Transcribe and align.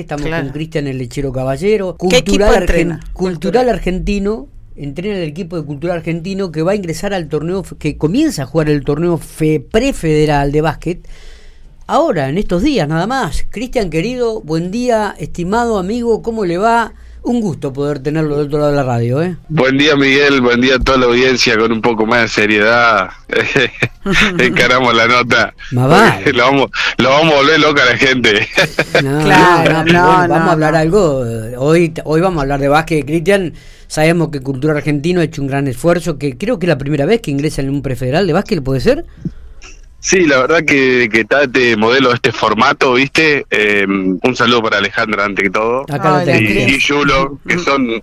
estamos 0.00 0.28
con 0.28 0.48
Cristian 0.50 0.86
el 0.86 0.98
Lechero 0.98 1.32
Caballero, 1.32 1.96
cultural, 1.96 3.00
cultural 3.12 3.68
argentino, 3.68 4.48
entrena 4.76 5.16
el 5.16 5.28
equipo 5.28 5.56
de 5.56 5.64
Cultural 5.64 5.98
Argentino 5.98 6.50
que 6.50 6.62
va 6.62 6.72
a 6.72 6.74
ingresar 6.74 7.14
al 7.14 7.28
torneo, 7.28 7.62
que 7.78 7.96
comienza 7.96 8.42
a 8.42 8.46
jugar 8.46 8.68
el 8.68 8.84
torneo 8.84 9.20
prefederal 9.70 10.52
de 10.52 10.60
básquet. 10.60 11.08
Ahora, 11.86 12.28
en 12.28 12.38
estos 12.38 12.62
días 12.62 12.88
nada 12.88 13.06
más. 13.06 13.44
Cristian 13.50 13.90
querido, 13.90 14.40
buen 14.40 14.70
día, 14.70 15.14
estimado 15.18 15.78
amigo, 15.78 16.22
¿cómo 16.22 16.44
le 16.44 16.58
va? 16.58 16.94
Un 17.24 17.40
gusto 17.40 17.72
poder 17.72 18.00
tenerlo 18.00 18.36
del 18.36 18.46
otro 18.46 18.58
lado 18.58 18.70
de 18.72 18.76
la 18.76 18.82
radio, 18.82 19.22
¿eh? 19.22 19.36
Buen 19.48 19.78
día, 19.78 19.94
Miguel. 19.94 20.40
Buen 20.40 20.60
día 20.60 20.74
a 20.74 20.78
toda 20.80 20.98
la 20.98 21.06
audiencia 21.06 21.56
con 21.56 21.70
un 21.70 21.80
poco 21.80 22.04
más 22.04 22.22
de 22.22 22.28
seriedad. 22.28 23.10
Encaramos 24.38 24.94
la 24.94 25.06
nota. 25.06 25.54
Lo 25.70 25.88
vamos, 25.88 26.70
lo 26.98 27.10
vamos 27.10 27.34
a 27.34 27.36
volver 27.36 27.60
loca 27.60 27.82
a 27.82 27.86
la 27.86 27.96
gente. 27.96 28.48
claro, 28.92 29.84
no, 29.84 30.02
vamos 30.02 30.48
a 30.48 30.52
hablar 30.52 30.74
algo. 30.74 31.24
Hoy, 31.58 31.92
hoy 32.04 32.20
vamos 32.20 32.38
a 32.38 32.42
hablar 32.42 32.60
de 32.60 32.68
básquet. 32.68 33.06
Cristian, 33.06 33.54
sabemos 33.86 34.30
que 34.30 34.40
Cultura 34.40 34.74
Argentino 34.74 35.20
ha 35.20 35.24
hecho 35.24 35.42
un 35.42 35.48
gran 35.48 35.68
esfuerzo, 35.68 36.18
que 36.18 36.36
creo 36.36 36.58
que 36.58 36.66
es 36.66 36.68
la 36.68 36.78
primera 36.78 37.06
vez 37.06 37.20
que 37.20 37.30
ingresa 37.30 37.62
en 37.62 37.70
un 37.70 37.82
prefederal 37.82 38.26
de 38.26 38.32
básquet, 38.32 38.62
¿puede 38.62 38.80
ser? 38.80 39.04
Sí, 40.02 40.26
la 40.26 40.40
verdad 40.40 40.64
que, 40.64 41.08
que 41.12 41.20
está 41.20 41.44
este 41.44 41.76
modelo, 41.76 42.12
este 42.12 42.32
formato, 42.32 42.94
¿viste? 42.94 43.46
Eh, 43.48 43.86
un 43.86 44.34
saludo 44.36 44.64
para 44.64 44.78
Alejandra, 44.78 45.24
ante 45.24 45.42
que 45.42 45.50
todo. 45.50 45.86
y, 46.26 46.74
y 46.74 46.78
Yulo, 46.80 47.38
que 47.46 47.56
son 47.58 48.02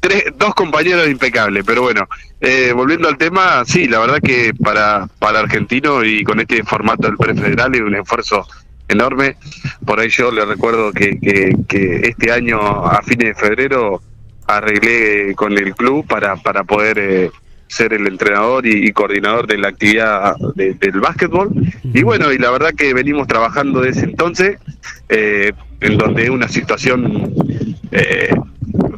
tres, 0.00 0.24
dos 0.38 0.54
compañeros 0.54 1.06
impecables. 1.06 1.62
Pero 1.66 1.82
bueno, 1.82 2.08
eh, 2.40 2.72
volviendo 2.74 3.08
al 3.08 3.18
tema, 3.18 3.62
sí, 3.66 3.86
la 3.86 3.98
verdad 3.98 4.20
que 4.22 4.54
para, 4.54 5.06
para 5.18 5.40
Argentino 5.40 6.02
y 6.02 6.24
con 6.24 6.40
este 6.40 6.64
formato 6.64 7.08
del 7.08 7.18
prefederal 7.18 7.74
es 7.74 7.82
un 7.82 7.94
esfuerzo 7.94 8.46
enorme. 8.88 9.36
Por 9.84 10.00
ahí 10.00 10.08
yo 10.08 10.30
le 10.30 10.46
recuerdo 10.46 10.92
que, 10.92 11.18
que, 11.20 12.00
este 12.04 12.32
año, 12.32 12.58
a 12.86 13.02
fines 13.02 13.28
de 13.28 13.34
febrero, 13.34 14.00
arreglé 14.46 15.34
con 15.34 15.52
el 15.58 15.74
club 15.74 16.06
para, 16.06 16.36
para 16.36 16.64
poder... 16.64 16.98
Eh, 16.98 17.30
ser 17.68 17.92
el 17.92 18.06
entrenador 18.06 18.66
y, 18.66 18.92
coordinador 18.92 19.46
de 19.46 19.58
la 19.58 19.68
actividad 19.68 20.36
del 20.54 21.00
básquetbol. 21.00 21.50
Y 21.82 22.02
bueno, 22.02 22.32
y 22.32 22.38
la 22.38 22.50
verdad 22.50 22.74
que 22.76 22.94
venimos 22.94 23.26
trabajando 23.26 23.80
desde 23.80 24.04
entonces, 24.04 24.58
eh, 25.08 25.52
en 25.80 25.98
donde 25.98 26.24
es 26.24 26.30
una 26.30 26.48
situación 26.48 27.34
eh, 27.90 28.34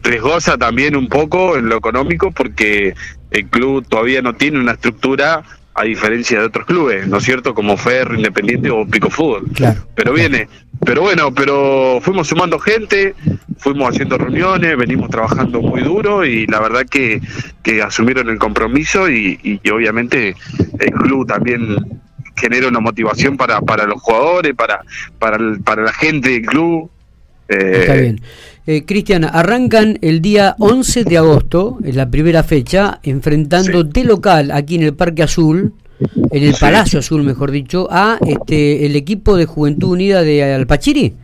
riesgosa 0.02 0.56
también 0.56 0.96
un 0.96 1.08
poco 1.08 1.56
en 1.56 1.68
lo 1.68 1.76
económico, 1.76 2.30
porque 2.30 2.94
el 3.30 3.46
club 3.48 3.86
todavía 3.88 4.22
no 4.22 4.34
tiene 4.34 4.58
una 4.58 4.72
estructura 4.72 5.42
a 5.76 5.84
diferencia 5.84 6.40
de 6.40 6.46
otros 6.46 6.66
clubes, 6.66 7.06
¿no 7.06 7.18
es 7.18 7.24
cierto? 7.24 7.54
Como 7.54 7.76
Ferro, 7.76 8.14
Independiente 8.14 8.70
o 8.70 8.86
Pico 8.86 9.10
Fútbol. 9.10 9.44
pero 9.94 10.12
viene, 10.14 10.48
pero 10.84 11.02
bueno, 11.02 11.32
pero 11.34 11.98
fuimos 12.00 12.28
sumando 12.28 12.58
gente, 12.58 13.14
fuimos 13.58 13.90
haciendo 13.90 14.16
reuniones, 14.16 14.76
venimos 14.76 15.10
trabajando 15.10 15.60
muy 15.60 15.82
duro 15.82 16.24
y 16.24 16.46
la 16.46 16.60
verdad 16.60 16.86
que, 16.90 17.20
que 17.62 17.82
asumieron 17.82 18.30
el 18.30 18.38
compromiso 18.38 19.10
y, 19.10 19.60
obviamente 19.70 20.34
el 20.78 20.90
club 20.92 21.26
también 21.26 21.76
genera 22.36 22.68
una 22.68 22.80
motivación 22.80 23.36
para, 23.36 23.60
para 23.60 23.84
los 23.84 24.00
jugadores, 24.00 24.54
para, 24.54 24.80
para, 25.18 25.38
para 25.64 25.82
la 25.82 25.92
gente 25.92 26.30
del 26.30 26.42
club. 26.42 26.90
Eh, 27.48 27.78
Está 27.80 27.94
bien. 27.94 28.20
Eh, 28.66 28.84
Cristian, 28.84 29.24
arrancan 29.24 29.98
el 30.02 30.20
día 30.20 30.56
11 30.58 31.04
de 31.04 31.18
agosto, 31.18 31.78
es 31.84 31.94
la 31.94 32.10
primera 32.10 32.42
fecha, 32.42 32.98
enfrentando 33.04 33.84
de 33.84 34.04
local 34.04 34.50
aquí 34.50 34.74
en 34.74 34.82
el 34.82 34.94
Parque 34.94 35.22
Azul, 35.22 35.72
en 36.32 36.42
el 36.42 36.54
Palacio 36.58 36.98
Azul, 36.98 37.22
mejor 37.22 37.52
dicho, 37.52 37.86
a 37.90 38.18
este 38.26 38.84
el 38.84 38.96
equipo 38.96 39.36
de 39.36 39.46
Juventud 39.46 39.92
Unida 39.92 40.22
de 40.22 40.54
Alpachiri. 40.54 41.14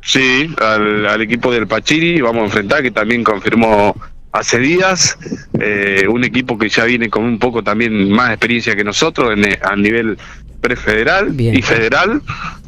Sí, 0.00 0.48
al, 0.58 1.20
equipo 1.20 1.52
del 1.52 1.66
Pachiri 1.66 2.20
vamos 2.20 2.42
a 2.42 2.46
enfrentar, 2.46 2.82
que 2.82 2.90
también 2.90 3.22
confirmó 3.22 3.94
hace 4.32 4.58
días, 4.58 5.18
eh, 5.60 6.06
un 6.08 6.24
equipo 6.24 6.56
que 6.56 6.68
ya 6.68 6.84
viene 6.84 7.10
con 7.10 7.24
un 7.24 7.38
poco 7.38 7.62
también 7.62 8.10
más 8.10 8.30
experiencia 8.30 8.74
que 8.76 8.84
nosotros 8.84 9.32
en, 9.36 9.58
a 9.62 9.76
nivel 9.76 10.16
prefederal 10.60 11.38
y 11.40 11.62
federal. 11.62 12.22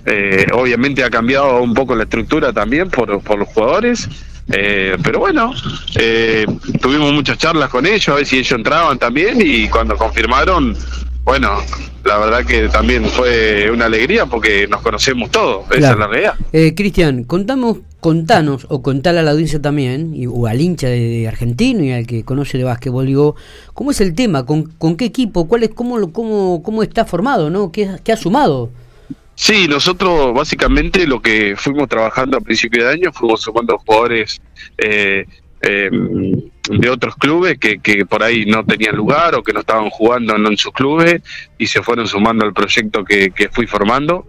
Eh, 0.06 0.46
obviamente 0.52 1.04
ha 1.04 1.10
cambiado 1.10 1.62
un 1.62 1.74
poco 1.74 1.94
la 1.94 2.04
estructura 2.04 2.52
también 2.52 2.88
por, 2.90 3.20
por 3.22 3.38
los 3.38 3.48
jugadores. 3.48 4.08
Eh, 4.52 4.96
pero 5.04 5.20
bueno, 5.20 5.52
eh, 5.96 6.44
tuvimos 6.80 7.12
muchas 7.12 7.38
charlas 7.38 7.68
con 7.68 7.86
ellos, 7.86 8.08
a 8.08 8.14
ver 8.14 8.26
si 8.26 8.38
ellos 8.38 8.50
entraban 8.52 8.98
también 8.98 9.38
y 9.40 9.68
cuando 9.68 9.96
confirmaron, 9.96 10.76
bueno, 11.22 11.58
la 12.04 12.18
verdad 12.18 12.44
que 12.44 12.68
también 12.68 13.04
fue 13.04 13.70
una 13.70 13.84
alegría 13.84 14.26
porque 14.26 14.66
nos 14.66 14.80
conocemos 14.80 15.30
todos, 15.30 15.66
esa 15.70 15.92
es 15.92 15.96
la 15.96 16.06
realidad. 16.08 16.34
Cristian, 16.74 17.22
contamos, 17.22 17.78
contanos 18.00 18.66
o 18.68 18.82
contale 18.82 19.20
a 19.20 19.22
la 19.22 19.30
audiencia 19.32 19.60
también, 19.60 20.14
y, 20.14 20.26
o 20.26 20.46
al 20.46 20.60
hincha 20.60 20.88
de, 20.88 21.28
argentino 21.28 21.84
y 21.84 21.92
al 21.92 22.06
que 22.06 22.24
conoce 22.24 22.58
de 22.58 22.64
básquetbol, 22.64 23.06
digo, 23.06 23.36
¿cómo 23.74 23.90
es 23.90 24.00
el 24.00 24.14
tema? 24.14 24.44
¿Con, 24.44 24.64
con 24.64 24.96
qué 24.96 25.04
equipo? 25.04 25.46
¿Cuál 25.46 25.64
es, 25.64 25.70
cómo, 25.70 26.12
cómo, 26.12 26.62
cómo 26.62 26.82
está 26.82 27.04
formado? 27.04 27.50
¿no? 27.50 27.70
¿Qué, 27.70 27.88
qué 28.02 28.12
ha 28.12 28.16
sumado? 28.16 28.70
Sí, 29.34 29.66
nosotros 29.68 30.34
básicamente 30.34 31.06
lo 31.06 31.22
que 31.22 31.54
fuimos 31.56 31.88
trabajando 31.88 32.36
a 32.36 32.40
principio 32.40 32.84
de 32.84 32.92
año 32.92 33.12
fuimos 33.12 33.40
sumando 33.40 33.78
jugadores 33.78 34.40
eh, 34.76 35.24
em, 35.62 36.42
de 36.68 36.90
otros 36.90 37.16
clubes 37.16 37.58
que, 37.58 37.78
que 37.78 38.04
por 38.04 38.22
ahí 38.22 38.44
no 38.44 38.64
tenían 38.66 38.96
lugar 38.96 39.34
o 39.34 39.42
que 39.42 39.54
no 39.54 39.60
estaban 39.60 39.88
jugando 39.88 40.36
en 40.36 40.56
sus 40.58 40.72
clubes 40.72 41.22
y 41.56 41.66
se 41.66 41.82
fueron 41.82 42.06
sumando 42.06 42.44
al 42.44 42.52
proyecto 42.52 43.02
que, 43.02 43.30
que 43.30 43.48
fui 43.48 43.66
formando 43.66 44.26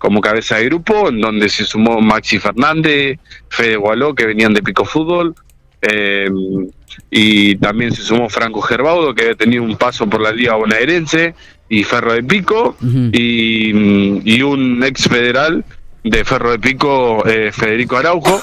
como 0.00 0.22
cabeza 0.22 0.56
de 0.56 0.64
grupo, 0.64 1.10
en 1.10 1.20
donde 1.20 1.48
se 1.50 1.64
sumó 1.64 2.00
Maxi 2.00 2.38
Fernández, 2.38 3.18
Fede 3.50 3.76
Gualó, 3.76 4.14
que 4.14 4.26
venían 4.26 4.54
de 4.54 4.62
Pico 4.62 4.86
Fútbol, 4.86 5.34
em, 5.82 6.68
y 7.10 7.54
también 7.56 7.92
se 7.92 8.02
sumó 8.02 8.30
Franco 8.30 8.62
Gerbaudo, 8.62 9.14
que 9.14 9.22
había 9.24 9.34
tenido 9.34 9.62
un 9.62 9.76
paso 9.76 10.08
por 10.08 10.22
la 10.22 10.32
Liga 10.32 10.54
Bonaerense, 10.54 11.34
y 11.68 11.84
Ferro 11.84 12.14
de 12.14 12.22
Pico, 12.22 12.76
y, 13.12 14.42
un 14.42 14.82
ex 14.82 15.06
federal 15.06 15.64
de 16.02 16.24
Ferro 16.24 16.52
de 16.52 16.58
Pico, 16.58 17.22
eh, 17.28 17.52
Federico 17.52 17.98
Araujo, 17.98 18.40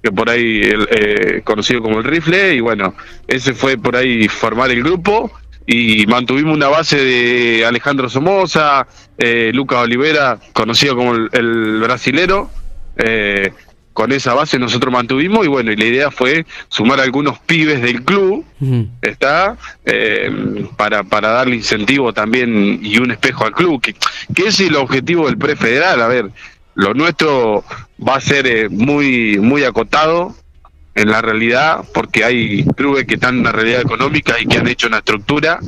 que 0.00 0.12
por 0.12 0.30
ahí 0.30 0.62
eh, 0.62 1.42
conocido 1.42 1.82
como 1.82 1.98
el 1.98 2.04
rifle, 2.04 2.54
y 2.54 2.60
bueno, 2.60 2.94
ese 3.26 3.54
fue 3.54 3.76
por 3.76 3.96
ahí 3.96 4.28
formar 4.28 4.70
el 4.70 4.84
grupo, 4.84 5.32
y 5.66 6.06
mantuvimos 6.06 6.54
una 6.56 6.68
base 6.68 6.96
de 6.96 7.64
Alejandro 7.64 8.08
Somoza, 8.08 8.86
eh, 9.18 9.50
Lucas 9.54 9.80
Olivera, 9.80 10.38
conocido 10.52 10.96
como 10.96 11.14
el, 11.14 11.80
brasilero, 11.80 12.50
eh, 12.96 13.52
con 13.92 14.10
esa 14.10 14.34
base 14.34 14.58
nosotros 14.58 14.92
mantuvimos 14.92 15.44
y 15.44 15.48
bueno, 15.48 15.70
y 15.70 15.76
la 15.76 15.84
idea 15.84 16.10
fue 16.10 16.46
sumar 16.68 17.00
algunos 17.00 17.38
pibes 17.40 17.82
del 17.82 18.02
club, 18.02 18.44
está, 19.02 19.56
eh, 19.84 20.66
para, 20.76 21.04
para 21.04 21.28
darle 21.28 21.56
incentivo 21.56 22.12
también 22.12 22.80
y 22.82 22.98
un 22.98 23.10
espejo 23.10 23.44
al 23.44 23.52
club, 23.52 23.80
que, 23.80 23.94
que 24.34 24.48
es 24.48 24.60
el 24.60 24.76
objetivo 24.76 25.26
del 25.26 25.36
prefederal, 25.36 26.00
a 26.00 26.08
ver, 26.08 26.30
lo 26.74 26.94
nuestro 26.94 27.64
va 28.06 28.16
a 28.16 28.20
ser 28.20 28.46
eh, 28.46 28.68
muy, 28.68 29.38
muy 29.38 29.64
acotado 29.64 30.34
en 30.94 31.10
la 31.10 31.22
realidad, 31.22 31.84
porque 31.94 32.24
hay 32.24 32.64
clubes 32.76 33.06
que 33.06 33.14
están 33.14 33.38
en 33.38 33.44
la 33.44 33.52
realidad 33.52 33.80
económica 33.80 34.36
y 34.40 34.46
que 34.46 34.58
han 34.58 34.68
hecho 34.68 34.88
una 34.88 34.98
estructura 34.98 35.58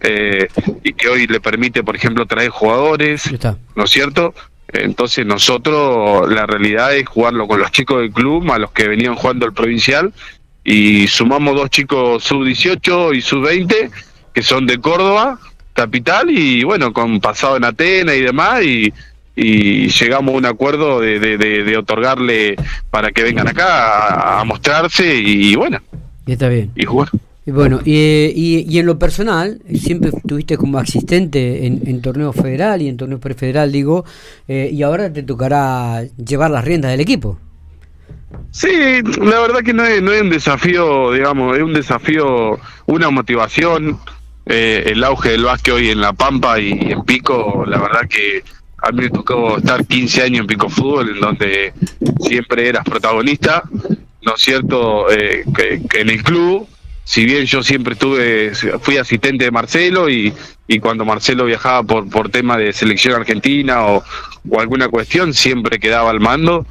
eh, 0.00 0.48
y 0.82 0.92
que 0.94 1.08
hoy 1.08 1.26
le 1.26 1.40
permite, 1.40 1.84
por 1.84 1.94
ejemplo, 1.94 2.26
traer 2.26 2.50
jugadores, 2.50 3.30
¿no 3.76 3.84
es 3.84 3.90
cierto? 3.90 4.34
Entonces 4.68 5.24
nosotros 5.24 6.30
la 6.32 6.46
realidad 6.46 6.96
es 6.96 7.06
jugarlo 7.06 7.46
con 7.46 7.60
los 7.60 7.70
chicos 7.70 8.00
del 8.00 8.10
club, 8.10 8.50
a 8.50 8.58
los 8.58 8.72
que 8.72 8.88
venían 8.88 9.14
jugando 9.14 9.46
el 9.46 9.52
provincial, 9.52 10.12
y 10.64 11.06
sumamos 11.06 11.54
dos 11.54 11.70
chicos 11.70 12.24
sub-18 12.24 13.16
y 13.16 13.20
sub-20, 13.20 13.90
que 14.32 14.42
son 14.42 14.66
de 14.66 14.78
Córdoba, 14.78 15.38
capital, 15.74 16.30
y 16.30 16.64
bueno, 16.64 16.92
con 16.92 17.20
pasado 17.20 17.56
en 17.56 17.64
Atenas 17.64 18.16
y 18.16 18.20
demás, 18.20 18.62
y, 18.62 18.92
llegamos 19.34 20.34
a 20.34 20.38
un 20.38 20.46
acuerdo 20.46 21.00
de, 21.00 21.18
de, 21.18 21.76
otorgarle 21.76 22.56
para 22.90 23.10
que 23.10 23.22
vengan 23.22 23.48
acá 23.48 24.40
a, 24.40 24.44
mostrarse, 24.44 25.14
y, 25.16 25.54
bueno. 25.56 25.80
Y 26.26 26.32
está 26.32 26.48
bien. 26.48 26.70
Y 26.76 26.84
jugar. 26.84 27.08
Y 27.44 27.50
bueno, 27.50 27.80
y, 27.84 28.64
y, 28.68 28.78
en 28.78 28.86
lo 28.86 28.98
personal, 28.98 29.60
siempre 29.74 30.10
estuviste 30.10 30.56
como 30.56 30.78
asistente 30.78 31.66
en, 31.66 31.82
en 31.86 32.00
torneo 32.00 32.32
federal 32.32 32.82
y 32.82 32.88
en 32.88 32.96
torneo 32.96 33.18
prefederal, 33.18 33.72
digo, 33.72 34.04
eh, 34.46 34.70
y 34.72 34.82
ahora 34.82 35.12
te 35.12 35.24
tocará 35.24 36.04
llevar 36.24 36.52
las 36.52 36.64
riendas 36.64 36.92
del 36.92 37.00
equipo. 37.00 37.40
Sí, 38.52 39.02
la 39.20 39.40
verdad 39.40 39.60
que 39.64 39.72
no 39.72 39.84
es, 39.84 40.00
no 40.02 40.12
es 40.12 40.22
un 40.22 40.30
desafío, 40.30 41.12
digamos, 41.12 41.56
es 41.56 41.62
un 41.62 41.72
desafío, 41.72 42.58
una 42.86 43.10
motivación. 43.10 43.98
Eh, 44.44 44.84
el 44.86 45.04
auge 45.04 45.30
del 45.30 45.44
básquet 45.44 45.74
hoy 45.74 45.90
en 45.90 46.00
La 46.00 46.12
Pampa 46.12 46.58
y 46.58 46.72
en 46.72 47.02
Pico, 47.04 47.64
la 47.66 47.78
verdad 47.78 48.08
que 48.08 48.42
a 48.82 48.90
mí 48.92 49.02
me 49.02 49.10
tocó 49.10 49.58
estar 49.58 49.86
15 49.86 50.22
años 50.22 50.40
en 50.40 50.46
Pico 50.46 50.68
Fútbol, 50.68 51.10
en 51.10 51.20
donde 51.20 51.72
siempre 52.20 52.68
eras 52.68 52.84
protagonista, 52.84 53.62
¿no 54.22 54.34
es 54.34 54.42
cierto?, 54.42 55.10
eh, 55.10 55.44
que 55.56 56.00
en 56.00 56.10
el 56.10 56.22
club 56.22 56.68
si 57.04 57.24
bien 57.24 57.44
yo 57.46 57.62
siempre 57.62 57.94
estuve, 57.94 58.52
fui 58.80 58.96
asistente 58.96 59.44
de 59.44 59.50
Marcelo 59.50 60.08
y, 60.08 60.32
y 60.68 60.78
cuando 60.78 61.04
Marcelo 61.04 61.44
viajaba 61.44 61.82
por, 61.82 62.08
por 62.08 62.28
tema 62.30 62.56
de 62.56 62.72
selección 62.72 63.14
argentina 63.14 63.86
o, 63.86 64.04
o 64.48 64.60
alguna 64.60 64.88
cuestión, 64.88 65.34
siempre 65.34 65.80
quedaba 65.80 66.10
al 66.10 66.20
mando. 66.20 66.64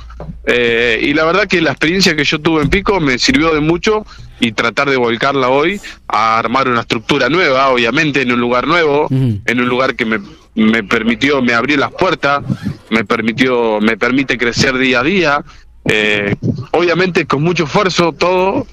Eh, 0.45 1.01
y 1.03 1.13
la 1.13 1.25
verdad 1.25 1.47
que 1.47 1.61
la 1.61 1.71
experiencia 1.71 2.15
que 2.15 2.23
yo 2.23 2.39
tuve 2.39 2.61
en 2.61 2.69
Pico 2.69 2.99
me 2.99 3.19
sirvió 3.19 3.53
de 3.53 3.59
mucho 3.59 4.05
y 4.39 4.53
tratar 4.53 4.89
de 4.89 4.95
volcarla 4.95 5.49
hoy 5.49 5.79
a 6.07 6.39
armar 6.39 6.69
una 6.69 6.81
estructura 6.81 7.27
nueva, 7.29 7.69
obviamente 7.69 8.21
en 8.21 8.31
un 8.31 8.39
lugar 8.39 8.67
nuevo, 8.67 9.07
en 9.09 9.59
un 9.59 9.67
lugar 9.67 9.95
que 9.95 10.05
me, 10.05 10.19
me 10.55 10.83
permitió, 10.83 11.41
me 11.41 11.53
abrió 11.53 11.77
las 11.77 11.91
puertas, 11.91 12.43
me 12.89 13.05
permitió, 13.05 13.79
me 13.79 13.97
permite 13.97 14.37
crecer 14.37 14.77
día 14.77 14.99
a 14.99 15.03
día. 15.03 15.43
Eh, 15.85 16.35
obviamente 16.71 17.25
con 17.25 17.41
mucho 17.41 17.63
esfuerzo 17.63 18.11
todo, 18.11 18.67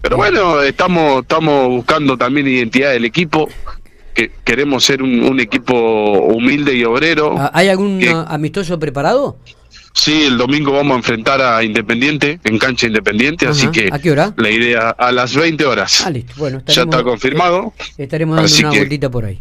pero 0.00 0.16
bueno, 0.16 0.62
estamos, 0.62 1.22
estamos 1.22 1.68
buscando 1.68 2.16
también 2.16 2.46
identidad 2.46 2.92
del 2.92 3.04
equipo. 3.04 3.48
Que 4.14 4.30
queremos 4.44 4.84
ser 4.84 5.02
un, 5.02 5.40
equipo 5.40 5.74
humilde 5.74 6.72
y 6.72 6.84
obrero. 6.84 7.34
Ah, 7.36 7.50
¿Hay 7.52 7.68
algún 7.68 8.00
amistoso 8.28 8.78
preparado? 8.78 9.38
Sí, 9.96 10.24
el 10.24 10.36
domingo 10.36 10.72
vamos 10.72 10.94
a 10.94 10.96
enfrentar 10.96 11.40
a 11.40 11.62
Independiente, 11.62 12.40
en 12.42 12.58
cancha 12.58 12.88
Independiente, 12.88 13.46
así 13.46 13.68
que 13.68 13.88
¿A 13.92 13.98
qué 14.00 14.10
hora? 14.10 14.34
la 14.36 14.50
idea 14.50 14.90
a 14.90 15.12
las 15.12 15.36
20 15.36 15.64
horas. 15.64 16.02
Ah, 16.04 16.10
listo. 16.10 16.34
Bueno, 16.36 16.62
ya 16.66 16.82
está 16.82 17.04
confirmado. 17.04 17.72
Estaremos 17.96 18.36
dando 18.36 18.68
una 18.68 18.78
vueltita 18.78 19.08
por 19.08 19.24
ahí. 19.24 19.40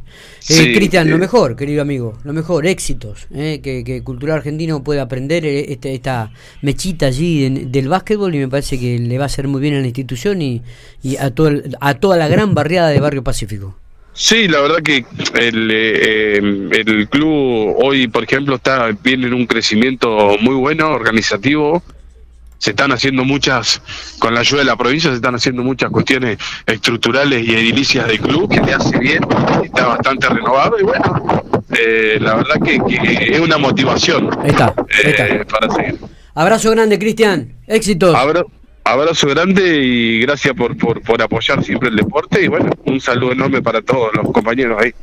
Eh, 0.49 0.73
Cristian, 0.75 1.09
lo 1.09 1.17
mejor, 1.17 1.55
querido 1.55 1.81
amigo, 1.81 2.19
lo 2.23 2.33
mejor, 2.33 2.67
éxitos, 2.67 3.27
eh, 3.33 3.61
que, 3.63 3.83
que 3.83 4.03
Cultural 4.03 4.37
Argentino 4.37 4.83
pueda 4.83 5.01
aprender 5.01 5.43
eh, 5.43 5.71
este, 5.71 5.95
esta 5.95 6.31
mechita 6.61 7.07
allí 7.07 7.49
del 7.65 7.89
básquetbol 7.89 8.33
y 8.35 8.37
me 8.37 8.47
parece 8.47 8.79
que 8.79 8.99
le 8.99 9.17
va 9.17 9.23
a 9.23 9.27
hacer 9.27 9.47
muy 9.47 9.59
bien 9.59 9.73
a 9.73 9.79
la 9.79 9.87
institución 9.87 10.41
y, 10.41 10.61
y 11.01 11.17
a, 11.17 11.31
todo 11.31 11.51
a 11.79 11.95
toda 11.95 12.15
la 12.15 12.27
gran 12.27 12.53
barriada 12.53 12.89
de 12.89 12.99
Barrio 12.99 13.23
Pacífico. 13.23 13.75
Sí, 14.13 14.47
la 14.47 14.61
verdad 14.61 14.77
que 14.77 15.05
el, 15.33 15.69
eh, 15.71 16.37
el 16.37 17.09
club 17.09 17.75
hoy, 17.83 18.07
por 18.07 18.23
ejemplo, 18.23 18.55
está 18.55 18.89
viene 19.03 19.27
en 19.27 19.33
un 19.33 19.47
crecimiento 19.47 20.37
muy 20.39 20.53
bueno, 20.55 20.91
organizativo. 20.91 21.81
Se 22.59 22.69
están 22.69 22.91
haciendo 22.91 23.25
muchas, 23.25 23.81
con 24.19 24.33
la 24.33 24.39
ayuda 24.41 24.59
de 24.59 24.65
la 24.65 24.77
provincia, 24.77 25.09
se 25.09 25.17
están 25.17 25.35
haciendo 25.35 25.63
muchas 25.63 25.89
cuestiones 25.89 26.37
estructurales 26.65 27.45
y 27.45 27.55
edilicias 27.55 28.07
del 28.07 28.19
club 28.21 28.49
que 28.49 28.61
le 28.61 28.73
hace 28.73 28.97
bien, 28.99 29.21
está 29.65 29.87
bastante 29.87 30.29
renovado 30.29 30.79
y 30.79 30.83
bueno, 30.83 31.43
eh, 31.77 32.19
la 32.21 32.35
verdad 32.35 32.55
que, 32.63 32.79
es 33.33 33.39
una 33.41 33.57
motivación 33.57 34.29
está, 34.45 34.73
eh, 35.03 35.43
para 35.51 35.69
seguir. 35.71 35.99
Abrazo 36.35 36.71
grande, 36.71 36.97
Cristian. 36.97 37.53
Éxitos. 37.67 38.15
Abrazo 38.85 39.27
grande 39.27 39.77
y 39.77 40.19
gracias 40.21 40.53
por, 40.55 40.77
por, 40.77 41.01
por 41.01 41.21
apoyar 41.21 41.63
siempre 41.63 41.87
el 41.87 41.95
deporte 41.95 42.43
y 42.43 42.47
bueno, 42.49 42.69
un 42.85 42.99
saludo 42.99 43.31
enorme 43.31 43.61
para 43.61 43.81
todos 43.81 44.13
los 44.13 44.29
compañeros 44.31 44.77
ahí. 44.81 44.91